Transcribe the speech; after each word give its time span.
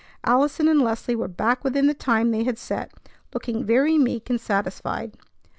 Allison 0.23 0.67
and 0.67 0.81
Leslie 0.81 1.15
were 1.15 1.27
back 1.27 1.63
within 1.63 1.85
the 1.85 1.93
time 1.93 2.31
they 2.31 2.43
had 2.43 2.57
set, 2.57 2.91
looking 3.35 3.63
very 3.63 3.99
meek 3.99 4.31
and 4.31 4.41
satisfied. 4.41 5.15